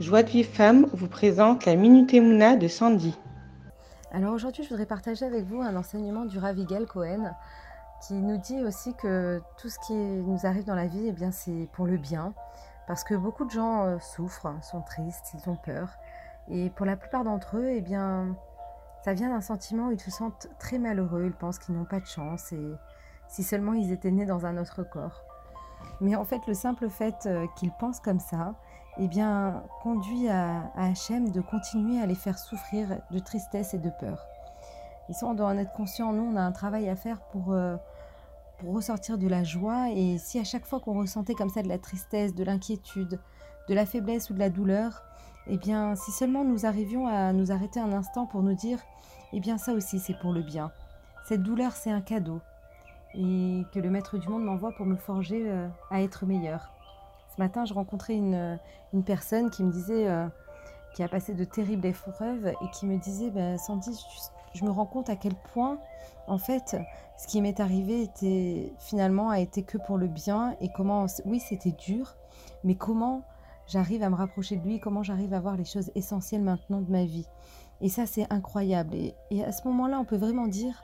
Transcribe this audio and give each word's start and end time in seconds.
Joie 0.00 0.22
de 0.22 0.28
Vive 0.28 0.48
Femme 0.48 0.86
vous 0.92 1.08
présente 1.08 1.64
la 1.64 1.74
Minute 1.74 2.14
Emouna 2.14 2.54
de 2.54 2.68
Sandy. 2.68 3.18
Alors 4.12 4.32
aujourd'hui, 4.32 4.62
je 4.62 4.68
voudrais 4.68 4.86
partager 4.86 5.26
avec 5.26 5.44
vous 5.46 5.60
un 5.60 5.74
enseignement 5.74 6.24
du 6.24 6.38
Ravigel 6.38 6.86
Cohen 6.86 7.34
qui 8.06 8.14
nous 8.14 8.36
dit 8.36 8.62
aussi 8.62 8.94
que 8.94 9.42
tout 9.60 9.68
ce 9.68 9.80
qui 9.80 9.94
nous 9.94 10.46
arrive 10.46 10.64
dans 10.64 10.76
la 10.76 10.86
vie, 10.86 11.08
eh 11.08 11.12
bien, 11.12 11.32
c'est 11.32 11.68
pour 11.72 11.86
le 11.86 11.96
bien. 11.96 12.32
Parce 12.86 13.02
que 13.02 13.16
beaucoup 13.16 13.44
de 13.44 13.50
gens 13.50 13.86
euh, 13.86 13.98
souffrent, 13.98 14.54
sont 14.62 14.82
tristes, 14.82 15.34
ils 15.34 15.50
ont 15.50 15.56
peur. 15.56 15.88
Et 16.48 16.70
pour 16.70 16.86
la 16.86 16.96
plupart 16.96 17.24
d'entre 17.24 17.56
eux, 17.56 17.68
eh 17.68 17.80
bien, 17.80 18.36
ça 19.04 19.14
vient 19.14 19.30
d'un 19.30 19.40
sentiment 19.40 19.88
où 19.88 19.90
ils 19.90 20.00
se 20.00 20.12
sentent 20.12 20.46
très 20.60 20.78
malheureux, 20.78 21.24
ils 21.26 21.32
pensent 21.32 21.58
qu'ils 21.58 21.74
n'ont 21.74 21.84
pas 21.84 21.98
de 21.98 22.06
chance 22.06 22.52
et 22.52 22.72
si 23.26 23.42
seulement 23.42 23.72
ils 23.72 23.90
étaient 23.90 24.12
nés 24.12 24.26
dans 24.26 24.46
un 24.46 24.58
autre 24.58 24.84
corps. 24.84 25.24
Mais 26.00 26.14
en 26.14 26.24
fait, 26.24 26.46
le 26.46 26.54
simple 26.54 26.88
fait 26.88 27.26
euh, 27.26 27.46
qu'ils 27.56 27.72
pensent 27.72 28.00
comme 28.00 28.20
ça, 28.20 28.54
eh 28.98 29.08
bien, 29.08 29.62
conduit 29.82 30.28
à, 30.28 30.70
Hachem 30.76 31.30
de 31.30 31.40
continuer 31.40 32.00
à 32.00 32.06
les 32.06 32.14
faire 32.14 32.38
souffrir 32.38 33.00
de 33.10 33.18
tristesse 33.18 33.74
et 33.74 33.78
de 33.78 33.90
peur. 33.90 34.26
Et 35.08 35.12
ça, 35.12 35.26
on 35.26 35.34
doit 35.34 35.46
en 35.46 35.56
être 35.56 35.72
conscient. 35.72 36.12
Nous, 36.12 36.22
on 36.22 36.36
a 36.36 36.42
un 36.42 36.52
travail 36.52 36.88
à 36.88 36.96
faire 36.96 37.20
pour, 37.32 37.52
euh, 37.52 37.76
pour 38.58 38.74
ressortir 38.74 39.16
de 39.16 39.28
la 39.28 39.44
joie. 39.44 39.90
Et 39.90 40.18
si 40.18 40.38
à 40.38 40.44
chaque 40.44 40.66
fois 40.66 40.80
qu'on 40.80 40.98
ressentait 40.98 41.34
comme 41.34 41.48
ça 41.48 41.62
de 41.62 41.68
la 41.68 41.78
tristesse, 41.78 42.34
de 42.34 42.44
l'inquiétude, 42.44 43.20
de 43.68 43.74
la 43.74 43.86
faiblesse 43.86 44.30
ou 44.30 44.34
de 44.34 44.38
la 44.38 44.50
douleur, 44.50 45.02
eh 45.46 45.56
bien, 45.56 45.94
si 45.94 46.10
seulement 46.10 46.44
nous 46.44 46.66
arrivions 46.66 47.06
à 47.06 47.32
nous 47.32 47.52
arrêter 47.52 47.80
un 47.80 47.92
instant 47.92 48.26
pour 48.26 48.42
nous 48.42 48.54
dire, 48.54 48.80
eh 49.32 49.40
bien, 49.40 49.58
ça 49.58 49.72
aussi, 49.72 49.98
c'est 49.98 50.18
pour 50.18 50.32
le 50.32 50.42
bien. 50.42 50.70
Cette 51.24 51.42
douleur, 51.42 51.72
c'est 51.72 51.90
un 51.90 52.00
cadeau. 52.00 52.40
Et 53.14 53.62
que 53.72 53.78
le 53.78 53.90
Maître 53.90 54.18
du 54.18 54.28
Monde 54.28 54.44
m'envoie 54.44 54.72
pour 54.72 54.86
me 54.86 54.96
forger 54.96 55.44
euh, 55.46 55.68
à 55.90 56.02
être 56.02 56.26
meilleur. 56.26 56.70
Matin, 57.38 57.64
je 57.64 57.74
rencontrais 57.74 58.14
une, 58.14 58.58
une 58.92 59.04
personne 59.04 59.50
qui 59.50 59.62
me 59.62 59.70
disait, 59.70 60.08
euh, 60.08 60.26
qui 60.94 61.02
a 61.02 61.08
passé 61.08 61.34
de 61.34 61.44
terribles 61.44 61.86
épreuves 61.86 62.46
et 62.46 62.70
qui 62.72 62.86
me 62.86 62.98
disait, 62.98 63.30
ben, 63.30 63.56
Sandy, 63.58 63.92
je, 63.92 64.58
je 64.58 64.64
me 64.64 64.70
rends 64.70 64.86
compte 64.86 65.08
à 65.10 65.16
quel 65.16 65.34
point, 65.52 65.78
en 66.26 66.38
fait, 66.38 66.76
ce 67.16 67.26
qui 67.26 67.40
m'est 67.40 67.60
arrivé 67.60 68.02
était 68.02 68.72
finalement 68.78 69.30
a 69.30 69.40
été 69.40 69.62
que 69.62 69.78
pour 69.78 69.98
le 69.98 70.06
bien 70.06 70.56
et 70.60 70.68
comment, 70.70 71.06
oui, 71.24 71.40
c'était 71.40 71.72
dur, 71.72 72.16
mais 72.64 72.74
comment 72.74 73.22
j'arrive 73.66 74.02
à 74.02 74.10
me 74.10 74.14
rapprocher 74.14 74.56
de 74.56 74.64
lui, 74.64 74.80
comment 74.80 75.02
j'arrive 75.02 75.34
à 75.34 75.40
voir 75.40 75.56
les 75.56 75.64
choses 75.64 75.90
essentielles 75.94 76.42
maintenant 76.42 76.80
de 76.80 76.90
ma 76.90 77.04
vie. 77.04 77.26
Et 77.80 77.88
ça, 77.88 78.06
c'est 78.06 78.26
incroyable. 78.32 78.94
Et, 78.94 79.14
et 79.30 79.44
à 79.44 79.52
ce 79.52 79.66
moment-là, 79.68 80.00
on 80.00 80.04
peut 80.04 80.16
vraiment 80.16 80.46
dire, 80.46 80.82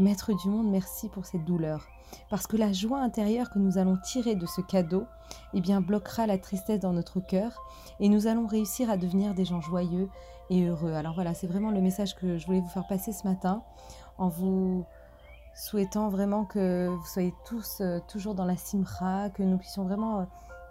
Maître 0.00 0.32
du 0.32 0.48
monde, 0.48 0.68
merci 0.68 1.08
pour 1.08 1.24
cette 1.24 1.44
douleur. 1.44 1.86
Parce 2.28 2.48
que 2.48 2.56
la 2.56 2.72
joie 2.72 2.98
intérieure 2.98 3.50
que 3.50 3.60
nous 3.60 3.78
allons 3.78 3.96
tirer 3.96 4.34
de 4.34 4.44
ce 4.44 4.60
cadeau, 4.60 5.06
eh 5.52 5.60
bien, 5.60 5.80
bloquera 5.80 6.26
la 6.26 6.36
tristesse 6.36 6.80
dans 6.80 6.92
notre 6.92 7.20
cœur 7.20 7.62
et 8.00 8.08
nous 8.08 8.26
allons 8.26 8.48
réussir 8.48 8.90
à 8.90 8.96
devenir 8.96 9.34
des 9.34 9.44
gens 9.44 9.60
joyeux 9.60 10.08
et 10.50 10.66
heureux. 10.66 10.94
Alors 10.94 11.14
voilà, 11.14 11.32
c'est 11.32 11.46
vraiment 11.46 11.70
le 11.70 11.80
message 11.80 12.16
que 12.16 12.38
je 12.38 12.46
voulais 12.46 12.60
vous 12.60 12.68
faire 12.68 12.88
passer 12.88 13.12
ce 13.12 13.26
matin 13.26 13.62
en 14.18 14.28
vous 14.28 14.84
souhaitant 15.54 16.08
vraiment 16.08 16.44
que 16.44 16.88
vous 16.88 17.06
soyez 17.06 17.32
tous 17.46 17.80
euh, 17.80 18.00
toujours 18.08 18.34
dans 18.34 18.44
la 18.44 18.56
simra, 18.56 19.30
que 19.30 19.44
nous 19.44 19.58
puissions 19.58 19.84
vraiment 19.84 20.20
euh, 20.20 20.24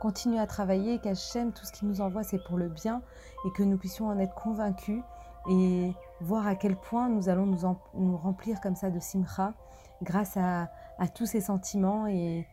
continuer 0.00 0.38
à 0.38 0.46
travailler, 0.46 0.98
qu'Hachem, 0.98 1.52
tout 1.52 1.66
ce 1.66 1.72
qu'il 1.72 1.88
nous 1.88 2.00
envoie, 2.00 2.22
c'est 2.22 2.42
pour 2.42 2.56
le 2.56 2.70
bien 2.70 3.02
et 3.46 3.50
que 3.52 3.62
nous 3.62 3.76
puissions 3.76 4.08
en 4.08 4.18
être 4.18 4.34
convaincus 4.34 5.02
et 5.48 5.92
voir 6.20 6.46
à 6.46 6.54
quel 6.54 6.76
point 6.76 7.08
nous 7.08 7.28
allons 7.28 7.46
nous, 7.46 7.76
nous 7.94 8.16
remplir 8.16 8.60
comme 8.60 8.76
ça 8.76 8.90
de 8.90 9.00
simcha 9.00 9.54
grâce 10.02 10.36
à, 10.36 10.70
à, 10.98 11.08
tous 11.08 11.26
ces 11.26 11.40
sentiments 11.40 12.06
et 12.06 12.46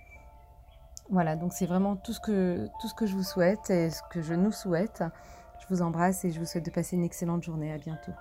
voilà 1.09 1.35
donc 1.35 1.53
c'est 1.53 1.65
vraiment 1.65 1.95
tout 1.95 2.13
ce 2.13 2.19
que 2.19 2.67
tout 2.81 2.87
ce 2.87 2.93
que 2.93 3.05
je 3.05 3.15
vous 3.15 3.23
souhaite 3.23 3.69
et 3.69 3.89
ce 3.89 4.01
que 4.09 4.21
je 4.21 4.33
nous 4.33 4.51
souhaite. 4.51 5.03
Je 5.59 5.73
vous 5.73 5.81
embrasse 5.81 6.23
et 6.23 6.31
je 6.31 6.39
vous 6.39 6.45
souhaite 6.45 6.65
de 6.65 6.71
passer 6.71 6.95
une 6.95 7.03
excellente 7.03 7.43
journée. 7.43 7.73
À 7.73 7.77
bientôt 7.77 8.11